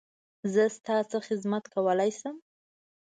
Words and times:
زه 0.53 0.63
ستا 0.77 0.95
څه 1.09 1.17
خدمت 1.27 1.63
کولی 1.73 2.11
شم؟ 2.19 2.35